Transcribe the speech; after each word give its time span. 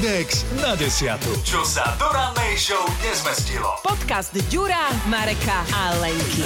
Index 0.00 0.48
na 0.64 0.72
desiatu. 0.80 1.28
Čo 1.44 1.60
sa 1.60 1.92
do 2.00 2.08
rannej 2.08 2.56
show 2.56 2.80
nezmestilo. 3.04 3.68
Podcast 3.84 4.32
Ďura, 4.48 4.88
Mareka 5.12 5.60
a 5.76 5.92
Lenky. 6.00 6.40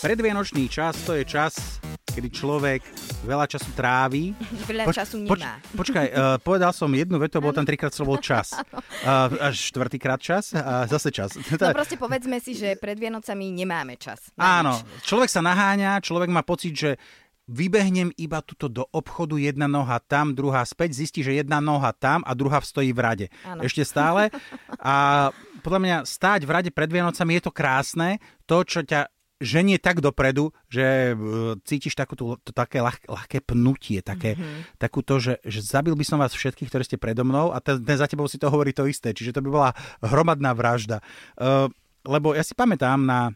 Predvianočný 0.00 0.72
čas 0.72 0.96
to 1.04 1.20
je 1.20 1.28
čas, 1.28 1.84
kedy 2.16 2.32
človek 2.32 2.80
veľa 3.28 3.44
času 3.44 3.76
trávi. 3.76 4.32
Veľa 4.72 4.88
času 4.88 5.20
nemá. 5.20 5.60
počkaj, 5.76 6.06
uh, 6.16 6.40
povedal 6.40 6.72
som 6.72 6.88
jednu 6.88 7.20
vetu, 7.20 7.44
bol 7.44 7.52
tam 7.52 7.68
trikrát 7.68 7.92
slovo 7.92 8.16
čas. 8.16 8.56
Uh, 8.56 9.28
až 9.52 9.60
štvrtýkrát 9.60 10.16
čas 10.16 10.56
a 10.56 10.88
zase 10.88 11.12
čas. 11.12 11.36
No 11.36 11.76
proste 11.76 12.00
povedzme 12.00 12.40
si, 12.40 12.56
že 12.56 12.80
pred 12.80 12.96
Vianocami 12.96 13.52
nemáme 13.52 14.00
čas. 14.00 14.32
Na 14.32 14.64
Áno, 14.64 14.80
nič. 14.80 15.04
človek 15.04 15.28
sa 15.28 15.44
naháňa, 15.44 16.00
človek 16.00 16.32
má 16.32 16.40
pocit, 16.40 16.72
že 16.72 16.96
vybehnem 17.50 18.14
iba 18.14 18.38
tuto 18.46 18.70
do 18.70 18.86
obchodu, 18.94 19.34
jedna 19.34 19.66
noha 19.66 19.98
tam, 19.98 20.32
druhá 20.38 20.62
späť, 20.62 20.94
zistí, 20.94 21.26
že 21.26 21.34
jedna 21.34 21.58
noha 21.58 21.90
tam 21.90 22.22
a 22.22 22.30
druhá 22.38 22.62
stojí 22.62 22.94
v 22.94 23.00
rade. 23.02 23.26
Ano. 23.42 23.66
Ešte 23.66 23.82
stále. 23.82 24.30
A 24.78 25.28
podľa 25.66 25.80
mňa 25.82 25.96
stáť 26.06 26.46
v 26.46 26.50
rade 26.54 26.70
pred 26.70 26.86
Vianocami 26.86 27.42
je 27.42 27.50
to 27.50 27.52
krásne. 27.52 28.22
To, 28.46 28.62
čo 28.62 28.86
ťa 28.86 29.10
ženie 29.40 29.80
tak 29.80 30.04
dopredu, 30.04 30.52
že 30.68 31.16
uh, 31.16 31.56
cítiš 31.64 31.96
takú 31.96 32.12
to 32.14 32.52
také 32.52 32.84
ľah, 32.84 33.00
ľahké 33.08 33.40
pnutie, 33.40 34.04
také, 34.04 34.36
mm-hmm. 34.36 34.76
takúto, 34.76 35.16
že, 35.16 35.40
že 35.48 35.64
zabil 35.64 35.96
by 35.96 36.04
som 36.04 36.20
vás 36.20 36.36
všetkých, 36.36 36.68
ktorí 36.68 36.84
ste 36.84 37.00
predo 37.00 37.24
mnou 37.24 37.50
a 37.50 37.58
ten, 37.58 37.80
ten 37.80 37.96
za 37.96 38.04
tebou 38.04 38.28
si 38.28 38.36
to 38.36 38.52
hovorí 38.52 38.76
to 38.76 38.84
isté. 38.84 39.16
Čiže 39.16 39.40
to 39.40 39.42
by 39.42 39.48
bola 39.48 39.70
hromadná 40.04 40.52
vražda. 40.52 41.00
Uh, 41.40 41.72
lebo 42.04 42.36
ja 42.36 42.44
si 42.44 42.52
pamätám 42.52 43.00
na, 43.00 43.32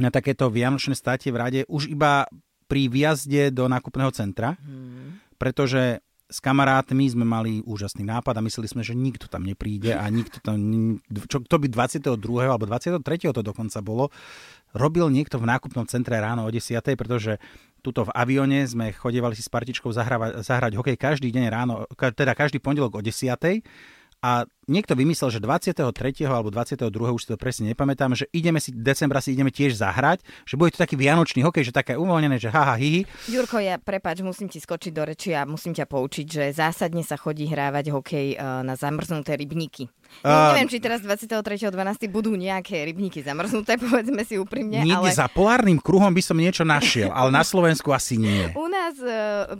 na 0.00 0.08
takéto 0.08 0.48
vianočné 0.48 0.96
státie 0.96 1.28
v 1.28 1.40
rade 1.40 1.60
už 1.68 1.92
iba 1.92 2.24
pri 2.68 2.86
výjazde 2.92 3.50
do 3.50 3.64
nákupného 3.66 4.12
centra, 4.12 4.54
hmm. 4.60 5.40
pretože 5.40 6.04
s 6.28 6.44
kamarátmi 6.44 7.08
sme 7.08 7.24
mali 7.24 7.64
úžasný 7.64 8.04
nápad 8.04 8.36
a 8.36 8.44
mysleli 8.44 8.68
sme, 8.68 8.84
že 8.84 8.92
nikto 8.92 9.32
tam 9.32 9.48
nepríde 9.48 9.96
a 9.96 10.04
nikto 10.12 10.44
tam, 10.44 10.60
čo, 11.24 11.40
to 11.40 11.56
by 11.56 11.66
22. 11.72 12.20
alebo 12.44 12.68
23. 12.68 13.00
to 13.32 13.40
dokonca 13.40 13.80
bolo, 13.80 14.12
robil 14.76 15.08
niekto 15.08 15.40
v 15.40 15.48
nákupnom 15.48 15.88
centre 15.88 16.20
ráno 16.20 16.44
o 16.44 16.52
10. 16.52 16.84
pretože 17.00 17.40
tuto 17.80 18.04
v 18.04 18.12
avione 18.12 18.60
sme 18.68 18.92
chodevali 18.92 19.32
si 19.32 19.40
s 19.40 19.48
partičkou 19.48 19.88
zahrať, 19.88 20.44
zahrať 20.44 20.72
hokej 20.76 21.00
každý 21.00 21.32
deň 21.32 21.44
ráno, 21.48 21.88
teda 21.96 22.36
každý 22.36 22.60
pondelok 22.60 23.00
o 23.00 23.02
10 23.02 23.32
a 24.18 24.50
niekto 24.66 24.98
vymyslel, 24.98 25.30
že 25.30 25.40
23. 25.40 26.26
alebo 26.26 26.50
22. 26.50 26.90
už 26.90 27.22
si 27.24 27.28
to 27.30 27.38
presne 27.38 27.70
nepamätám, 27.72 28.18
že 28.18 28.26
ideme 28.34 28.58
si, 28.58 28.74
decembra 28.74 29.22
si 29.22 29.32
ideme 29.32 29.54
tiež 29.54 29.78
zahrať, 29.78 30.26
že 30.44 30.58
bude 30.58 30.74
to 30.74 30.82
taký 30.82 30.98
vianočný 30.98 31.46
hokej, 31.46 31.70
že 31.70 31.72
také 31.72 31.94
uvoľnené, 31.94 32.36
že 32.36 32.50
haha, 32.50 32.74
hihi. 32.76 33.06
Jurko, 33.30 33.62
ja 33.62 33.78
prepač, 33.78 34.20
musím 34.20 34.50
ti 34.50 34.58
skočiť 34.58 34.92
do 34.92 35.02
reči 35.06 35.32
a 35.38 35.46
musím 35.46 35.72
ťa 35.72 35.86
poučiť, 35.86 36.26
že 36.26 36.44
zásadne 36.50 37.06
sa 37.06 37.14
chodí 37.14 37.46
hrávať 37.46 37.94
hokej 37.94 38.26
eh, 38.34 38.62
na 38.66 38.74
zamrznuté 38.74 39.38
rybníky. 39.38 39.86
Ja 40.24 40.56
neviem, 40.56 40.72
či 40.72 40.80
teraz 40.80 41.04
23.12. 41.04 42.08
budú 42.10 42.34
nejaké 42.34 42.82
rybníky 42.90 43.22
zamrznuté, 43.22 43.78
povedzme 43.84 44.26
si 44.26 44.34
úprimne. 44.40 44.82
Niekde 44.82 45.14
ale... 45.14 45.16
za 45.16 45.30
polárnym 45.30 45.78
kruhom 45.78 46.10
by 46.10 46.22
som 46.24 46.36
niečo 46.36 46.66
našiel, 46.66 47.14
ale 47.14 47.30
na 47.30 47.46
Slovensku 47.46 47.94
asi 47.94 48.18
nie. 48.18 48.50
Nás 48.88 49.04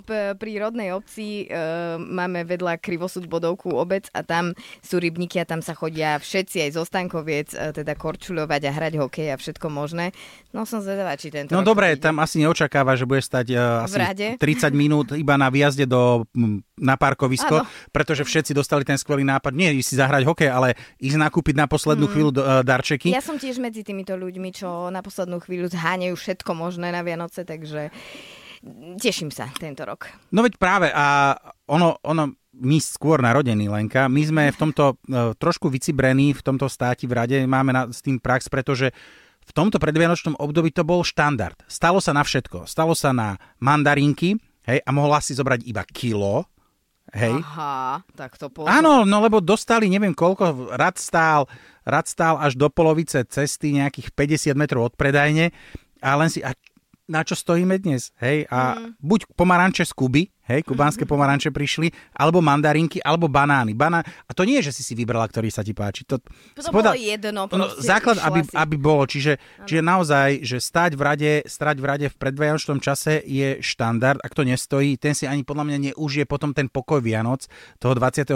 p- 0.09 0.33
pri 0.41 0.53
rodnej 0.57 0.97
obci 0.97 1.45
uh, 1.53 2.01
máme 2.01 2.49
vedľa 2.49 2.81
Krivosud 2.81 3.29
bodovku 3.29 3.77
obec 3.77 4.09
a 4.17 4.25
tam 4.25 4.57
sú 4.81 4.97
rybníky 4.97 5.37
a 5.37 5.45
tam 5.45 5.61
sa 5.61 5.77
chodia 5.77 6.17
všetci 6.17 6.65
aj 6.65 6.71
zo 6.73 6.89
Stankoviec, 6.89 7.53
uh, 7.53 7.77
teda 7.77 7.93
korčuľovať 7.93 8.63
a 8.65 8.73
hrať 8.73 8.95
hokej 8.97 9.29
a 9.29 9.37
všetko 9.37 9.69
možné. 9.69 10.17
No 10.57 10.65
som 10.65 10.81
zvedavá, 10.81 11.13
či 11.21 11.29
tento 11.29 11.53
No 11.53 11.61
dobre, 11.61 12.01
tam 12.01 12.25
asi 12.25 12.41
neočakáva, 12.41 12.97
že 12.97 13.05
bude 13.05 13.21
stať 13.21 13.53
asi 13.85 14.01
30 14.41 14.73
minút 14.73 15.13
iba 15.13 15.37
na 15.37 15.53
výjazde 15.53 15.85
do 15.85 16.25
na 16.81 16.97
parkovisko, 16.97 17.69
ano. 17.69 17.69
pretože 17.93 18.25
všetci 18.25 18.57
dostali 18.57 18.81
ten 18.81 18.97
skvelý 18.97 19.29
nápad, 19.29 19.53
nie 19.53 19.77
si 19.85 19.93
zahrať 19.93 20.25
hokej, 20.25 20.49
ale 20.49 20.73
ísť 21.05 21.21
nakúpiť 21.21 21.53
na 21.53 21.69
poslednú 21.69 22.09
mm. 22.09 22.13
chvíľu 22.17 22.31
darčeky. 22.65 23.13
Ja 23.13 23.21
som 23.21 23.37
tiež 23.37 23.61
medzi 23.61 23.85
týmito 23.85 24.17
ľuďmi, 24.17 24.57
čo 24.57 24.89
na 24.89 25.05
poslednú 25.05 25.37
chvíľu 25.45 25.69
zháňajú 25.69 26.17
všetko 26.17 26.51
možné 26.57 26.97
na 26.97 27.05
Vianoce, 27.05 27.45
takže 27.45 27.93
teším 28.99 29.31
sa 29.31 29.49
tento 29.55 29.87
rok. 29.87 30.11
No 30.35 30.43
veď 30.43 30.59
práve 30.59 30.89
a 30.91 31.37
ono, 31.71 31.99
ono 32.03 32.35
my 32.59 32.79
skôr 32.83 33.23
narodení, 33.23 33.71
Lenka, 33.71 34.11
my 34.11 34.23
sme 34.25 34.45
v 34.51 34.59
tomto 34.59 34.99
uh, 34.99 35.33
trošku 35.39 35.71
vycibrení 35.71 36.35
v 36.35 36.43
tomto 36.43 36.67
státi 36.67 37.07
v 37.07 37.15
rade, 37.15 37.39
máme 37.47 37.71
na, 37.71 37.83
s 37.87 38.03
tým 38.03 38.19
prax, 38.19 38.51
pretože 38.51 38.91
v 39.49 39.53
tomto 39.55 39.81
predvianočnom 39.81 40.37
období 40.37 40.75
to 40.75 40.85
bol 40.85 41.07
štandard. 41.07 41.57
Stalo 41.71 42.03
sa 42.03 42.13
na 42.13 42.21
všetko. 42.21 42.69
Stalo 42.69 42.93
sa 42.93 43.17
na 43.17 43.41
mandarinky, 43.63 44.37
hej, 44.69 44.85
a 44.85 44.91
mohla 44.93 45.23
si 45.25 45.33
zobrať 45.33 45.65
iba 45.65 45.87
kilo, 45.87 46.45
Hej. 47.09 47.41
Aha, 47.41 48.05
tak 48.13 48.37
to 48.37 48.53
pozor. 48.53 48.69
Áno, 48.69 49.09
no 49.09 49.25
lebo 49.25 49.41
dostali 49.41 49.89
neviem 49.89 50.13
koľko, 50.13 50.77
rad 50.77 51.01
stál, 51.01 51.49
rad 51.89 52.05
stál 52.05 52.37
až 52.37 52.53
do 52.53 52.69
polovice 52.69 53.25
cesty, 53.25 53.81
nejakých 53.81 54.13
50 54.13 54.53
metrov 54.53 54.93
od 54.93 54.95
predajne 54.95 55.49
a 56.05 56.11
len 56.21 56.29
si, 56.29 56.45
a 56.45 56.53
na 57.09 57.25
čo 57.25 57.35
stojíme 57.35 57.81
dnes? 57.81 58.13
Hej, 58.21 58.47
a 58.53 58.77
mm. 58.77 59.01
buď 59.01 59.21
pomaranče 59.33 59.85
z 59.89 59.93
Kuby, 59.97 60.23
hej, 60.49 60.65
kubánske 60.65 61.05
pomaranče 61.05 61.53
prišli, 61.53 61.93
alebo 62.17 62.41
mandarinky, 62.41 62.99
alebo 63.05 63.29
banány. 63.29 63.77
Baná... 63.77 64.01
A 64.01 64.33
to 64.33 64.49
nie 64.49 64.59
je, 64.61 64.73
že 64.73 64.81
si 64.81 64.83
si 64.83 64.95
vybrala, 64.97 65.29
ktorý 65.29 65.53
sa 65.53 65.61
ti 65.61 65.77
páči. 65.77 66.09
To, 66.09 66.19
to 66.19 66.65
spoda... 66.65 66.97
bolo 66.97 66.99
jedno. 66.99 67.45
No, 67.53 67.69
základ, 67.79 68.17
aby, 68.25 68.41
si... 68.43 68.55
aby 68.57 68.77
bolo. 68.81 69.05
Čiže, 69.05 69.37
čiže 69.69 69.83
naozaj, 69.85 70.43
že 70.43 70.59
stať 70.59 70.97
v 70.97 71.03
rade, 71.05 71.33
stať 71.45 71.77
v 71.79 71.85
rade 71.85 72.07
v 72.09 72.17
predvianočnom 72.17 72.81
čase 72.81 73.21
je 73.23 73.61
štandard. 73.61 74.19
Ak 74.25 74.33
to 74.33 74.43
nestojí, 74.43 74.97
ten 74.97 75.13
si 75.13 75.29
ani 75.29 75.45
podľa 75.45 75.69
mňa 75.69 75.79
neužije 75.93 76.25
potom 76.25 76.57
ten 76.57 76.73
pokoj 76.73 77.05
Vianoc 77.05 77.45
toho 77.77 77.93
24., 77.93 78.33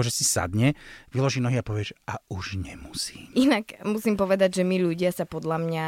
že 0.00 0.12
si 0.12 0.24
sadne, 0.24 0.72
vyloží 1.12 1.44
nohy 1.44 1.60
a 1.60 1.64
povieš, 1.64 1.92
a 2.08 2.16
už 2.32 2.56
nemusí. 2.56 3.28
Inak 3.36 3.84
musím 3.84 4.16
povedať, 4.16 4.62
že 4.62 4.64
my 4.64 4.80
ľudia 4.80 5.12
sa 5.12 5.28
podľa 5.28 5.58
mňa 5.60 5.86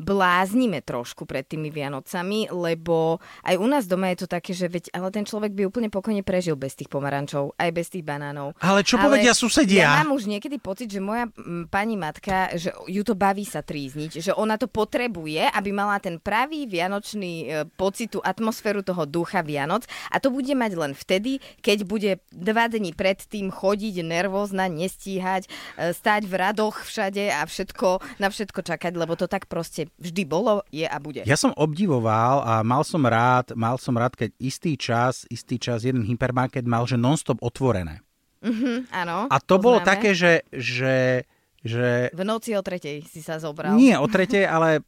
bláznime 0.00 0.80
trošku 0.80 1.28
pred 1.28 1.44
tými 1.44 1.68
Vianocami, 1.68 2.50
lebo 2.50 3.20
aj 3.44 3.54
u 3.60 3.66
nás 3.68 3.84
doma 3.86 4.10
je 4.14 4.24
to 4.24 4.28
také, 4.30 4.56
že 4.56 4.66
veď 4.70 4.94
ale 5.02 5.10
ten 5.10 5.26
človek 5.26 5.50
by 5.50 5.66
úplne 5.66 5.90
pokojne 5.90 6.22
prežil 6.22 6.54
bez 6.54 6.78
tých 6.78 6.86
pomarančov, 6.86 7.58
aj 7.58 7.70
bez 7.74 7.90
tých 7.90 8.06
banánov. 8.06 8.54
Ale 8.62 8.86
čo 8.86 8.96
ale 8.96 9.10
povedia 9.10 9.34
susedia? 9.34 9.98
Ja 9.98 10.06
mám 10.06 10.14
už 10.14 10.30
niekedy 10.30 10.62
pocit, 10.62 10.86
že 10.86 11.02
moja 11.02 11.26
m, 11.34 11.66
pani 11.66 11.98
matka, 11.98 12.54
že 12.54 12.70
ju 12.86 13.02
to 13.02 13.18
baví 13.18 13.42
sa 13.42 13.66
trízniť, 13.66 14.22
že 14.22 14.30
ona 14.30 14.54
to 14.54 14.70
potrebuje, 14.70 15.42
aby 15.50 15.70
mala 15.74 15.98
ten 15.98 16.22
pravý 16.22 16.70
vianočný 16.70 17.34
e, 17.42 17.46
pocit, 17.74 18.12
tú 18.12 18.20
atmosféru 18.20 18.84
toho 18.84 19.08
ducha 19.08 19.40
Vianoc 19.40 19.88
a 20.12 20.20
to 20.20 20.28
bude 20.28 20.52
mať 20.52 20.72
len 20.76 20.92
vtedy, 20.92 21.40
keď 21.64 21.78
bude 21.88 22.10
dva 22.28 22.68
dní 22.68 22.92
predtým 22.92 23.48
chodiť 23.48 24.04
nervózna, 24.04 24.68
nestíhať, 24.68 25.48
e, 25.48 25.96
stať 25.96 26.28
v 26.28 26.34
radoch 26.36 26.84
všade 26.84 27.32
a 27.32 27.48
všetko, 27.48 28.20
na 28.20 28.28
všetko 28.28 28.60
čakať, 28.60 28.92
lebo 28.92 29.16
to 29.16 29.24
tak 29.24 29.48
proste 29.48 29.88
vždy 29.96 30.28
bolo, 30.28 30.60
je 30.68 30.84
a 30.84 30.96
bude. 31.00 31.24
Ja 31.24 31.40
som 31.40 31.56
obdivoval 31.56 32.44
a 32.44 32.52
mal 32.60 32.84
som 32.84 33.00
rád, 33.00 33.56
mal 33.56 33.80
som 33.80 33.96
rád, 33.96 34.12
keď 34.12 34.30
istý 34.36 34.76
čas 34.76 34.91
čas, 34.92 35.24
istý 35.32 35.56
čas 35.56 35.88
jeden 35.88 36.04
hypermarket 36.04 36.68
mal, 36.68 36.84
že 36.84 37.00
non-stop 37.00 37.40
otvorené. 37.40 38.04
Mm-hmm, 38.44 38.92
áno. 38.92 39.30
A 39.32 39.36
to 39.40 39.56
bolo 39.56 39.80
také, 39.80 40.12
že, 40.12 40.44
že, 40.52 41.24
že... 41.64 42.12
V 42.12 42.22
noci 42.26 42.52
o 42.52 42.60
tretej 42.60 43.06
si 43.08 43.24
sa 43.24 43.40
zobral. 43.40 43.78
Nie 43.78 43.96
o 43.96 44.06
tretej, 44.10 44.44
ale 44.44 44.84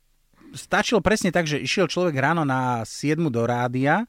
stačilo 0.53 1.01
presne 1.01 1.33
tak, 1.33 1.49
že 1.49 1.63
išiel 1.63 1.89
človek 1.89 2.15
ráno 2.19 2.43
na 2.45 2.85
7 2.85 3.17
do 3.31 3.43
rádia, 3.47 4.05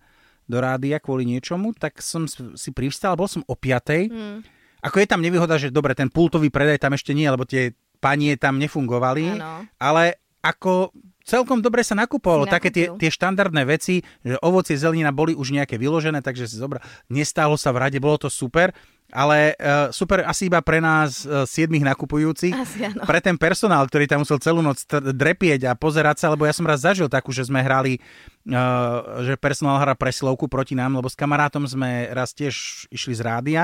do 0.46 0.58
rádia 0.62 1.02
kvôli 1.02 1.26
niečomu, 1.26 1.74
tak 1.78 2.02
som 2.02 2.26
si 2.30 2.70
privstal, 2.74 3.18
bol 3.18 3.30
som 3.30 3.42
o 3.46 3.56
5. 3.58 4.12
Mm. 4.12 4.38
Ako 4.86 5.02
je 5.02 5.08
tam 5.10 5.22
nevýhoda, 5.22 5.58
že 5.58 5.74
dobre, 5.74 5.98
ten 5.98 6.10
pultový 6.10 6.54
predaj 6.54 6.78
tam 6.78 6.94
ešte 6.94 7.14
nie, 7.18 7.26
lebo 7.26 7.46
tie 7.46 7.74
panie 7.98 8.38
tam 8.38 8.62
nefungovali, 8.62 9.42
ano. 9.42 9.66
ale 9.82 10.22
ako 10.46 10.94
celkom 11.26 11.60
dobre 11.60 11.82
sa 11.82 11.98
nakupovalo. 11.98 12.46
Také 12.46 12.70
tie, 12.70 12.94
tie 12.96 13.10
štandardné 13.10 13.66
veci, 13.66 14.06
že 14.22 14.38
ovocie, 14.46 14.78
zelenina 14.78 15.10
boli 15.10 15.34
už 15.34 15.52
nejaké 15.52 15.76
vyložené, 15.82 16.22
takže 16.22 16.46
si 16.46 16.62
zobral. 16.62 16.86
Nestálo 17.10 17.58
sa 17.58 17.74
v 17.74 17.82
rade, 17.82 17.98
bolo 17.98 18.22
to 18.22 18.30
super. 18.30 18.72
Ale 19.14 19.54
uh, 19.62 19.94
super 19.94 20.26
asi 20.26 20.50
iba 20.50 20.58
pre 20.66 20.82
nás 20.82 21.30
uh, 21.30 21.46
siedmých 21.46 21.86
nakupujúcich. 21.94 22.54
Asi, 22.58 22.90
pre 23.06 23.22
ten 23.22 23.38
personál, 23.38 23.86
ktorý 23.86 24.10
tam 24.10 24.26
musel 24.26 24.42
celú 24.42 24.66
noc 24.66 24.82
drepieť 24.90 25.70
a 25.70 25.78
pozerať 25.78 26.26
sa, 26.26 26.34
lebo 26.34 26.50
ja 26.50 26.54
som 26.58 26.66
raz 26.66 26.82
zažil 26.82 27.06
takú, 27.06 27.30
že 27.30 27.46
sme 27.46 27.62
hrali, 27.62 28.02
uh, 28.50 29.22
že 29.22 29.38
personál 29.38 29.78
hrá 29.78 29.94
presilovku 29.94 30.50
proti 30.50 30.74
nám, 30.74 30.98
lebo 30.98 31.06
s 31.06 31.14
kamarátom 31.14 31.70
sme 31.70 32.10
raz 32.18 32.34
tiež 32.34 32.90
išli 32.90 33.14
z 33.14 33.22
rádia 33.22 33.62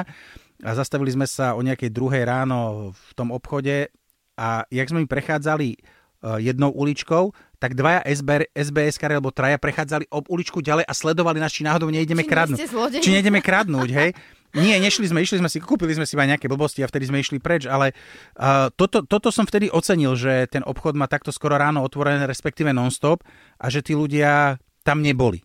a 0.62 0.78
zastavili 0.78 1.10
sme 1.10 1.26
sa 1.26 1.58
o 1.58 1.66
nejakej 1.66 1.90
druhej 1.90 2.22
ráno 2.22 2.94
v 2.94 3.12
tom 3.18 3.34
obchode 3.34 3.90
a 4.38 4.62
jak 4.70 4.94
sme 4.94 5.04
mi 5.04 5.10
prechádzali 5.10 5.74
jednou 6.22 6.70
uličkou, 6.70 7.34
tak 7.58 7.74
dvaja 7.78 8.02
SB, 8.06 8.50
SBS 8.54 8.98
alebo 9.02 9.30
traja 9.30 9.58
prechádzali 9.58 10.10
ob 10.10 10.30
uličku 10.30 10.62
ďalej 10.62 10.86
a 10.86 10.94
sledovali 10.94 11.38
nás, 11.38 11.54
či 11.54 11.66
náhodou 11.66 11.90
nejdeme 11.90 12.26
kradnúť. 12.26 12.62
Či 13.02 13.10
nejdeme 13.14 13.42
kradnúť, 13.42 13.90
hej. 13.94 14.10
Nie, 14.52 14.84
nešli 14.84 15.08
sme, 15.08 15.24
išli 15.24 15.40
sme 15.40 15.48
si, 15.48 15.64
kúpili 15.64 15.96
sme 15.96 16.04
si 16.04 16.20
aj 16.20 16.36
nejaké 16.36 16.52
blbosti 16.52 16.84
a 16.84 16.90
vtedy 16.92 17.08
sme 17.08 17.24
išli 17.24 17.40
preč, 17.40 17.64
ale 17.64 17.96
uh, 18.36 18.68
toto, 18.76 19.08
toto 19.08 19.32
som 19.32 19.48
vtedy 19.48 19.72
ocenil, 19.72 20.20
že 20.20 20.44
ten 20.52 20.60
obchod 20.60 21.00
má 21.00 21.08
takto 21.08 21.32
skoro 21.32 21.56
ráno 21.56 21.80
otvorené, 21.88 22.28
respektíve 22.28 22.76
non-stop 22.76 23.24
a 23.56 23.72
že 23.72 23.80
tí 23.80 23.96
ľudia 23.96 24.60
tam 24.84 25.00
neboli. 25.00 25.40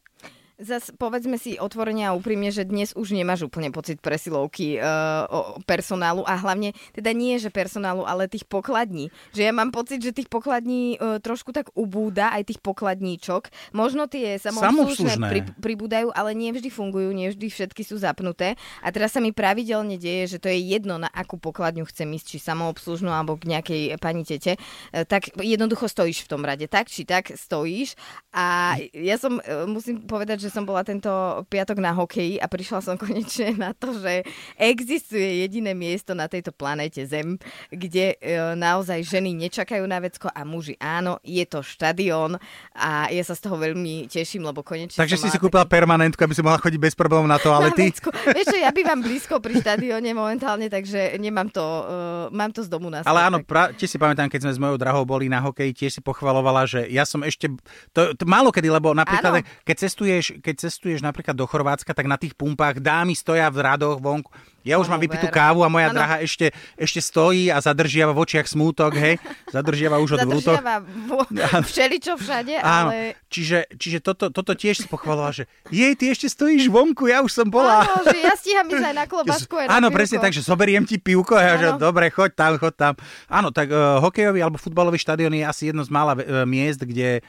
Zas 0.57 0.89
povedzme 0.89 1.37
si 1.37 1.61
otvorene 1.61 2.09
a 2.09 2.17
úprimne, 2.17 2.49
že 2.49 2.65
dnes 2.65 2.97
už 2.97 3.13
nemáš 3.13 3.45
úplne 3.45 3.69
pocit 3.69 4.01
presilovky 4.01 4.81
uh, 4.81 5.29
personálu 5.69 6.25
a 6.25 6.33
hlavne 6.33 6.73
teda 6.97 7.13
nie, 7.13 7.37
že 7.37 7.53
personálu, 7.53 8.09
ale 8.09 8.25
tých 8.25 8.49
pokladní. 8.49 9.13
Že 9.37 9.43
ja 9.45 9.53
mám 9.53 9.69
pocit, 9.69 10.01
že 10.01 10.17
tých 10.17 10.33
pokladní 10.33 10.97
uh, 10.97 11.21
trošku 11.21 11.53
tak 11.53 11.69
ubúda, 11.77 12.33
aj 12.33 12.49
tých 12.49 12.65
pokladníčok. 12.65 13.53
Možno 13.77 14.09
tie 14.09 14.41
samoobslužné 14.41 15.21
pri, 15.29 15.45
pribúdajú, 15.61 16.09
ale 16.17 16.33
nie 16.33 16.49
vždy 16.57 16.73
fungujú, 16.73 17.13
nie 17.13 17.37
vždy 17.37 17.53
všetky 17.53 17.85
sú 17.85 18.01
zapnuté. 18.01 18.57
A 18.81 18.89
teraz 18.89 19.13
sa 19.13 19.21
mi 19.21 19.37
pravidelne 19.37 20.01
deje, 20.01 20.41
že 20.41 20.41
to 20.41 20.49
je 20.49 20.57
jedno, 20.57 20.97
na 20.97 21.13
akú 21.13 21.37
pokladňu 21.37 21.85
chcem 21.85 22.09
ísť, 22.17 22.33
či 22.33 22.39
samoobslužnú 22.41 23.13
alebo 23.13 23.37
k 23.37 23.53
nejakej 23.53 24.01
pani 24.01 24.25
tete, 24.25 24.57
uh, 24.57 25.05
tak 25.05 25.37
jednoducho 25.37 25.85
stojíš 25.85 26.25
v 26.25 26.31
tom 26.33 26.49
rade. 26.49 26.65
Tak 26.65 26.89
či 26.89 27.05
tak 27.05 27.37
stojíš. 27.37 27.93
A 28.33 28.81
ja 28.97 29.21
som, 29.21 29.37
uh, 29.37 29.69
musím 29.69 30.01
povedať, 30.09 30.46
že 30.46 30.46
som 30.51 30.65
bola 30.65 30.83
tento 30.83 31.11
piatok 31.49 31.79
na 31.79 31.93
hokeji 31.95 32.39
a 32.41 32.47
prišla 32.47 32.81
som 32.83 32.97
konečne 33.03 33.57
na 33.57 33.73
to, 33.73 33.95
že 33.97 34.27
existuje 34.57 35.47
jediné 35.47 35.73
miesto 35.73 36.13
na 36.13 36.27
tejto 36.27 36.51
planéte 36.51 37.03
Zem, 37.07 37.39
kde 37.71 38.17
e, 38.19 38.57
naozaj 38.57 39.03
ženy 39.05 39.37
nečakajú 39.47 39.85
na 39.87 40.03
vecko 40.03 40.27
a 40.33 40.43
muži 40.43 40.75
áno, 40.83 41.23
je 41.23 41.45
to 41.47 41.63
štadión 41.63 42.41
a 42.75 43.09
ja 43.13 43.23
sa 43.23 43.35
z 43.37 43.41
toho 43.47 43.57
veľmi 43.61 44.11
teším, 44.11 44.47
lebo 44.47 44.67
konečne 44.67 44.99
Takže 44.99 45.19
si 45.19 45.29
si 45.31 45.39
kúpila 45.39 45.65
taký... 45.65 45.79
permanentku, 45.79 46.21
aby 46.23 46.35
si 46.35 46.43
mohla 46.43 46.59
chodiť 46.59 46.81
bez 46.81 46.95
problémov 46.99 47.29
na 47.31 47.39
toalety? 47.39 47.93
Vieš 48.33 48.47
čo, 48.51 48.59
ja 48.59 48.71
bývam 48.75 49.01
blízko 49.03 49.39
pri 49.39 49.61
štadióne 49.61 50.11
momentálne, 50.17 50.67
takže 50.67 51.19
nemám 51.21 51.51
to, 51.53 51.63
uh, 51.63 51.87
mám 52.35 52.51
to 52.51 52.65
z 52.65 52.69
domu 52.71 52.91
na 52.91 53.07
Ale 53.07 53.27
áno, 53.27 53.43
pra, 53.43 53.71
tiež 53.73 53.97
si 53.97 53.99
pamätám, 54.01 54.31
keď 54.31 54.49
sme 54.49 54.53
s 54.53 54.61
mojou 54.63 54.77
drahou 54.81 55.05
boli 55.07 55.31
na 55.31 55.43
hokeji, 55.43 55.73
tiež 55.73 55.93
si 55.99 56.01
pochvalovala, 56.01 56.67
že 56.67 56.87
ja 56.89 57.07
som 57.07 57.23
ešte, 57.23 57.51
to, 57.93 58.15
to 58.15 58.25
málo 58.25 58.51
kedy, 58.51 58.69
lebo 58.69 58.93
napríklad, 58.93 59.45
keď 59.63 59.77
cestuješ, 59.87 60.36
keď 60.41 60.69
cestuješ 60.69 61.01
napríklad 61.03 61.37
do 61.37 61.47
Chorvátska, 61.49 61.93
tak 61.93 62.07
na 62.07 62.21
tých 62.21 62.37
pumpách 62.37 62.81
dámy 62.81 63.17
stoja 63.17 63.49
v 63.49 63.63
radoch 63.65 63.99
vonku. 64.01 64.31
Ja 64.67 64.83
už 64.83 64.91
oh, 64.91 64.99
mám 64.99 65.01
vypitú 65.07 65.31
kávu 65.31 65.63
a 65.63 65.71
moja 65.71 65.95
ano. 65.95 66.03
drahá 66.03 66.17
ešte, 66.19 66.51
ešte 66.75 66.99
stojí 66.99 67.55
a 67.55 67.63
zadržiava 67.63 68.11
v 68.11 68.27
očiach 68.27 68.51
smútok, 68.51 68.99
hej. 68.99 69.15
Zadržiava 69.55 70.03
už 70.03 70.19
od 70.19 70.27
vrútok. 70.27 70.59
Zadržiava 70.59 71.63
všeličo 71.71 72.19
všade, 72.19 72.59
Áno. 72.59 72.91
ale... 72.91 73.15
Čiže, 73.31 73.71
čiže 73.79 74.03
toto, 74.03 74.27
toto 74.35 74.59
tiež 74.59 74.83
si 74.83 74.87
pochvalovala, 74.91 75.31
že 75.31 75.45
jej, 75.71 75.95
ty 75.95 76.11
ešte 76.11 76.27
stojíš 76.27 76.67
vonku, 76.67 77.07
ja 77.07 77.23
už 77.23 77.31
som 77.31 77.47
bola. 77.47 77.87
Áno, 77.87 78.11
že 78.11 78.19
ja 78.19 78.35
stíham 78.35 78.67
ísť 78.67 78.87
aj 78.91 78.97
na 78.99 79.07
klobásku, 79.07 79.55
aj 79.55 79.67
Áno, 79.71 79.87
presne 79.95 80.19
tak, 80.19 80.35
že 80.35 80.43
zoberiem 80.43 80.83
ti 80.83 80.99
pivko, 80.99 81.39
ja, 81.39 81.55
že 81.55 81.69
dobre, 81.79 82.11
choď 82.11 82.35
tam, 82.35 82.53
choď 82.59 82.75
tam. 82.75 82.95
Áno, 83.31 83.55
tak 83.55 83.71
uh, 83.71 84.03
hokejový 84.03 84.43
alebo 84.43 84.59
futbalový 84.59 84.99
štadión 84.99 85.31
je 85.31 85.47
asi 85.47 85.71
jedno 85.71 85.87
z 85.87 85.95
mála 85.95 86.19
uh, 86.19 86.43
miest, 86.43 86.83
kde 86.83 87.23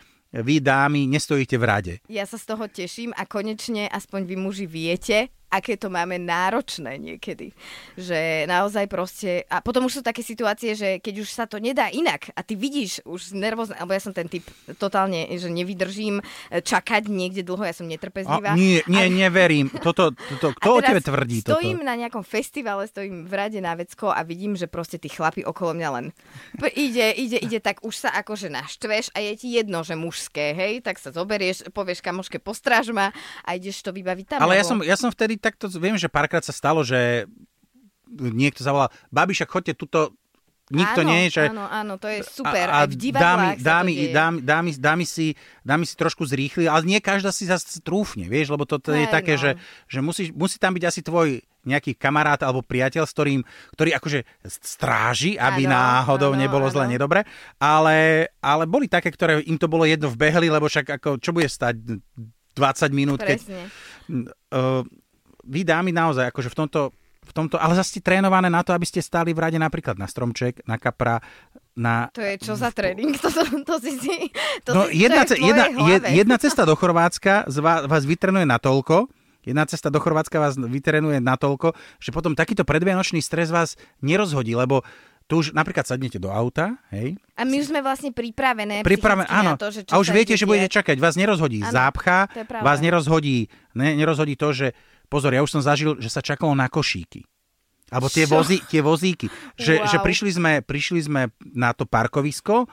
vy 0.44 0.60
dámy 0.62 1.08
nestojíte 1.08 1.58
v 1.58 1.64
rade. 1.64 1.94
Ja 2.10 2.26
sa 2.30 2.38
z 2.38 2.46
toho 2.46 2.66
teším 2.70 3.12
a 3.18 3.26
konečne 3.26 3.90
aspoň 3.90 4.22
vy 4.28 4.36
muži 4.38 4.66
viete, 4.70 5.30
aké 5.48 5.80
to 5.80 5.88
máme 5.88 6.20
náročné 6.20 7.00
niekedy. 7.00 7.56
Že 7.96 8.46
naozaj 8.52 8.86
proste... 8.92 9.48
A 9.48 9.64
potom 9.64 9.88
už 9.88 10.00
sú 10.00 10.02
také 10.04 10.20
situácie, 10.22 10.76
že 10.76 11.00
keď 11.00 11.24
už 11.24 11.30
sa 11.32 11.46
to 11.48 11.58
nedá 11.58 11.88
inak 11.88 12.32
a 12.36 12.44
ty 12.44 12.60
vidíš 12.60 13.04
už 13.08 13.32
nervózne, 13.32 13.80
alebo 13.80 13.96
ja 13.96 14.02
som 14.04 14.12
ten 14.12 14.28
typ 14.28 14.44
totálne, 14.76 15.28
že 15.40 15.48
nevydržím 15.48 16.20
čakať 16.52 17.08
niekde 17.08 17.48
dlho, 17.48 17.64
ja 17.64 17.72
som 17.72 17.88
netrpezlivá. 17.88 18.54
A, 18.54 18.60
nie, 18.60 18.84
nie, 18.92 19.08
ale... 19.08 19.16
neverím. 19.16 19.72
Toto, 19.72 20.12
toto, 20.14 20.52
kto 20.60 20.70
o 20.70 20.80
tebe 20.84 21.00
tvrdí 21.00 21.40
stojím 21.48 21.80
toto? 21.80 21.88
na 21.88 21.96
nejakom 21.96 22.24
festivale, 22.28 22.84
stojím 22.92 23.24
v 23.24 23.34
rade 23.34 23.60
na 23.64 23.74
vecko 23.80 24.12
a 24.12 24.22
vidím, 24.28 24.60
že 24.60 24.68
proste 24.68 25.00
tí 25.00 25.08
chlapi 25.08 25.48
okolo 25.48 25.74
mňa 25.80 25.90
len 25.96 26.06
ide, 26.76 27.08
ide, 27.16 27.38
ide, 27.40 27.60
tak 27.64 27.82
už 27.88 28.08
sa 28.08 28.10
akože 28.20 28.52
naštveš 28.52 29.16
a 29.16 29.24
je 29.24 29.34
ti 29.40 29.48
jedno, 29.56 29.82
že 29.82 29.96
mužské, 29.96 30.52
hej, 30.52 30.84
tak 30.84 31.00
sa 31.00 31.16
zoberieš, 31.16 31.72
povieš 31.72 32.04
kamoške, 32.04 32.44
postráž 32.44 32.92
ma 32.92 33.16
a 33.48 33.56
ideš 33.56 33.82
to 33.86 33.96
vybaviť 33.96 34.26
tam. 34.36 34.40
Ale 34.44 34.60
ja 34.60 34.66
som, 34.68 34.84
ja 34.84 35.00
som 35.00 35.10
vtedy 35.14 35.37
takto 35.40 35.72
viem, 35.78 35.98
že 35.98 36.12
párkrát 36.12 36.44
sa 36.44 36.54
stalo, 36.54 36.82
že 36.82 37.26
niekto 38.12 38.64
zavolal, 38.64 38.92
babišak, 39.12 39.52
chodte 39.52 39.76
tuto, 39.76 40.16
nikto 40.68 41.02
áno, 41.04 41.10
nie, 41.12 41.32
že... 41.32 41.48
Áno, 41.48 41.64
áno, 41.68 41.96
to 41.96 42.12
je 42.12 42.24
super. 42.28 42.68
A, 42.68 42.84
a 42.84 42.88
Aj 42.88 42.88
v 42.88 42.96
dámy, 42.96 43.48
dámy, 43.60 43.94
dámy, 44.12 44.40
dámy, 44.44 44.70
dámy, 44.76 45.06
si, 45.08 45.36
dámy 45.64 45.84
si 45.88 45.96
trošku 45.96 46.28
zrýchli, 46.28 46.68
ale 46.68 46.84
nie 46.84 47.00
každá 47.00 47.32
si 47.32 47.48
zase 47.48 47.80
trúfne, 47.80 48.28
vieš, 48.28 48.52
lebo 48.52 48.68
toto 48.68 48.92
je 48.92 49.08
také, 49.08 49.40
no. 49.40 49.42
že, 49.44 49.52
že 49.88 50.00
musí, 50.04 50.24
musí 50.36 50.60
tam 50.60 50.76
byť 50.76 50.84
asi 50.84 51.02
tvoj 51.04 51.40
nejaký 51.68 52.00
kamarát 52.00 52.40
alebo 52.48 52.64
priateľ, 52.64 53.04
s 53.04 53.12
ktorým, 53.12 53.42
ktorý 53.76 53.92
akože 54.00 54.20
stráži, 54.48 55.36
aby 55.36 55.68
ano, 55.68 55.76
náhodou 55.76 56.32
ano, 56.32 56.40
nebolo 56.40 56.72
ano. 56.72 56.74
zle, 56.74 56.86
nedobre. 56.88 57.28
Ale, 57.60 58.32
ale 58.40 58.64
boli 58.64 58.88
také, 58.88 59.12
ktoré 59.12 59.44
im 59.44 59.60
to 59.60 59.68
bolo 59.68 59.84
jedno 59.84 60.08
vbehli, 60.08 60.48
lebo 60.48 60.72
však 60.72 61.00
ako, 61.00 61.20
čo 61.20 61.36
bude 61.36 61.52
stať 61.52 62.00
20 62.56 62.92
minút, 62.96 63.20
Presne. 63.20 63.68
keď... 63.68 64.32
Uh, 64.56 64.88
vy 65.48 65.64
dámy 65.64 65.96
naozaj, 65.96 66.30
akože 66.30 66.52
v 66.52 66.58
tomto, 66.60 66.82
v 67.28 67.32
tomto, 67.32 67.56
ale 67.56 67.74
zase 67.80 68.04
trénované 68.04 68.52
na 68.52 68.62
to, 68.62 68.76
aby 68.76 68.84
ste 68.84 69.00
stáli 69.00 69.32
v 69.32 69.40
rade 69.40 69.60
napríklad 69.60 69.96
na 69.96 70.08
stromček, 70.08 70.64
na 70.68 70.76
kapra, 70.76 71.24
na... 71.76 72.12
To 72.12 72.24
je 72.24 72.36
čo 72.40 72.54
za 72.60 72.70
tréning? 72.76 73.16
To, 73.20 73.30
to, 73.32 73.44
to 73.64 73.76
si 73.80 73.96
si... 74.00 74.16
To 74.68 74.72
no, 74.76 74.82
si, 74.88 75.00
jedna, 75.04 75.24
ce, 75.24 75.36
jedna, 75.40 75.68
jedna 76.12 76.38
cesta 76.38 76.68
do 76.68 76.76
Chorvátska 76.76 77.48
z 77.48 77.58
vás, 77.64 77.88
vás 77.88 78.04
vytrenuje 78.04 78.46
natoľko, 78.46 79.08
Jedna 79.48 79.64
cesta 79.64 79.88
do 79.88 80.04
Chorvátska 80.04 80.44
vás 80.44 80.60
vytrenuje 80.60 81.24
natoľko, 81.24 81.72
že 82.04 82.12
potom 82.12 82.36
takýto 82.36 82.68
predvianočný 82.68 83.24
stres 83.24 83.48
vás 83.48 83.80
nerozhodí, 84.04 84.52
lebo 84.52 84.84
tu 85.28 85.40
už 85.40 85.56
napríklad 85.56 85.88
sadnete 85.88 86.20
do 86.20 86.28
auta, 86.28 86.76
hej. 86.92 87.16
A 87.40 87.48
my 87.48 87.60
už 87.64 87.72
sme 87.72 87.80
vlastne 87.80 88.12
pripravené. 88.12 88.84
Pripravené, 88.84 89.28
áno. 89.28 89.56
to, 89.56 89.72
že 89.72 89.88
a 89.88 90.00
už 90.00 90.12
viete, 90.12 90.36
že 90.36 90.44
budete 90.44 90.72
čakať. 90.72 91.00
Vás 91.00 91.16
nerozhodí 91.16 91.64
áno, 91.64 91.72
zápcha, 91.72 92.28
vás 92.60 92.80
nerozhodí, 92.84 93.48
ne, 93.72 93.96
nerozhodí 93.96 94.36
to, 94.36 94.52
že 94.52 94.76
Pozor, 95.08 95.32
ja 95.32 95.44
už 95.44 95.60
som 95.60 95.64
zažil, 95.64 95.96
že 96.00 96.12
sa 96.12 96.20
čakalo 96.20 96.52
na 96.52 96.68
košíky. 96.68 97.24
Alebo 97.88 98.12
tie, 98.12 98.28
vozí, 98.28 98.60
tie 98.68 98.84
vozíky. 98.84 99.32
Že, 99.56 99.74
wow. 99.80 99.88
že 99.88 99.98
prišli, 100.04 100.30
sme, 100.36 100.54
prišli 100.60 101.00
sme 101.08 101.32
na 101.56 101.72
to 101.72 101.88
parkovisko, 101.88 102.68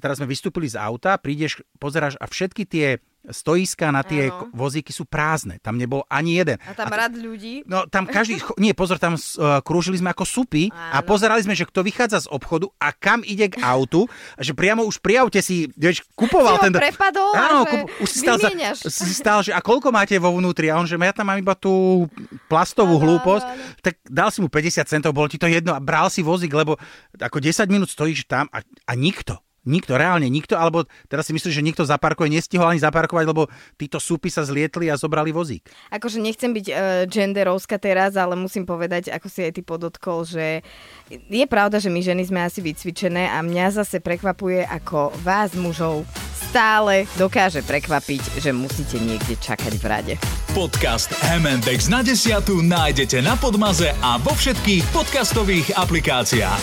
teraz 0.00 0.16
sme 0.16 0.28
vystúpili 0.28 0.68
z 0.68 0.80
auta, 0.80 1.20
prídeš, 1.20 1.60
pozeráš 1.76 2.16
a 2.20 2.24
všetky 2.28 2.64
tie 2.64 3.00
stoiska 3.30 3.90
na 3.90 4.06
tie 4.06 4.30
ano. 4.30 4.50
vozíky 4.54 4.94
sú 4.94 5.06
prázdne. 5.06 5.58
Tam 5.58 5.74
nebol 5.74 6.06
ani 6.06 6.38
jeden. 6.38 6.58
A 6.62 6.74
tam 6.74 6.90
a, 6.90 7.06
rad 7.06 7.14
ľudí? 7.14 7.66
No 7.66 7.86
tam 7.90 8.06
každý, 8.06 8.38
nie, 8.62 8.72
pozor, 8.72 8.98
tam 9.02 9.18
uh, 9.18 9.62
krúžili 9.62 9.98
sme 9.98 10.14
ako 10.14 10.24
supy 10.26 10.70
ano. 10.70 10.94
a 10.94 10.98
pozerali 11.02 11.42
sme, 11.42 11.54
že 11.58 11.66
kto 11.66 11.82
vychádza 11.82 12.26
z 12.26 12.28
obchodu 12.30 12.70
a 12.78 12.94
kam 12.94 13.26
ide 13.26 13.50
k 13.50 13.62
autu. 13.62 14.06
A 14.38 14.40
že 14.42 14.54
priamo 14.54 14.86
už 14.86 15.02
pri 15.02 15.26
aute 15.26 15.40
si, 15.42 15.70
vieš, 15.74 16.06
kupoval 16.14 16.58
si 16.60 16.70
ten... 16.70 16.72
prepadol 16.76 17.30
áno, 17.34 17.60
kup, 17.66 17.86
už 18.02 18.08
si 18.10 18.18
stál, 18.22 18.36
za, 18.38 18.50
si 18.76 19.12
stál, 19.14 19.40
že 19.42 19.52
a 19.52 19.60
koľko 19.60 19.90
máte 19.90 20.14
vo 20.16 20.32
vnútri? 20.34 20.70
A 20.70 20.78
on, 20.78 20.86
že 20.86 20.98
ja 20.98 21.14
tam 21.14 21.28
mám 21.30 21.38
iba 21.38 21.54
tú 21.54 22.06
plastovú 22.50 22.98
ano, 22.98 23.02
hlúposť. 23.04 23.46
Ano, 23.46 23.54
ano. 23.54 23.82
Tak 23.82 23.94
dal 24.06 24.28
si 24.32 24.38
mu 24.42 24.48
50 24.50 24.86
centov, 24.86 25.14
bolo 25.14 25.30
ti 25.30 25.38
to 25.38 25.46
jedno 25.46 25.74
a 25.74 25.82
bral 25.82 26.10
si 26.10 26.22
vozík, 26.22 26.50
lebo 26.50 26.78
ako 27.14 27.38
10 27.38 27.66
minút 27.70 27.90
stojíš 27.90 28.26
tam 28.26 28.50
a, 28.50 28.62
a 28.62 28.92
nikto. 28.98 29.38
Nikto, 29.66 29.98
reálne 29.98 30.30
nikto, 30.30 30.54
alebo 30.54 30.86
teraz 31.10 31.26
si 31.26 31.34
myslíš, 31.34 31.58
že 31.58 31.66
nikto 31.66 31.82
zaparkuje, 31.82 32.30
nestihol 32.30 32.70
ani 32.70 32.78
zaparkovať, 32.78 33.24
lebo 33.26 33.50
títo 33.74 33.98
súpy 33.98 34.30
sa 34.30 34.46
zlietli 34.46 34.86
a 34.86 34.94
zobrali 34.94 35.34
vozík. 35.34 35.66
Akože 35.90 36.22
nechcem 36.22 36.54
byť 36.54 36.66
uh, 36.70 36.76
genderovská 37.10 37.82
teraz, 37.82 38.14
ale 38.14 38.38
musím 38.38 38.62
povedať, 38.62 39.10
ako 39.10 39.26
si 39.26 39.42
aj 39.42 39.52
ty 39.58 39.62
podotkol, 39.66 40.22
že 40.22 40.62
je 41.10 41.46
pravda, 41.50 41.82
že 41.82 41.90
my 41.90 41.98
ženy 41.98 42.22
sme 42.30 42.46
asi 42.46 42.62
vycvičené 42.62 43.26
a 43.34 43.42
mňa 43.42 43.82
zase 43.82 43.98
prekvapuje, 43.98 44.62
ako 44.62 45.10
vás 45.26 45.58
mužov 45.58 46.06
stále 46.56 47.10
dokáže 47.18 47.60
prekvapiť, 47.66 48.38
že 48.38 48.54
musíte 48.54 49.02
niekde 49.02 49.34
čakať 49.36 49.72
v 49.76 49.84
rade. 49.84 50.14
Podcast 50.54 51.12
MNDX 51.20 51.92
na 51.92 52.00
desiatu 52.00 52.64
nájdete 52.64 53.20
na 53.20 53.36
Podmaze 53.36 53.92
a 54.00 54.16
vo 54.22 54.32
všetkých 54.32 54.88
podcastových 54.94 55.76
aplikáciách. 55.76 56.62